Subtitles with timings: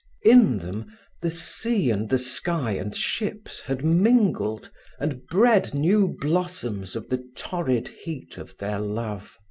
[0.23, 6.95] In them the sea and the sky and ships had mingled and bred new blossoms
[6.95, 9.37] of the torrid heat of their love.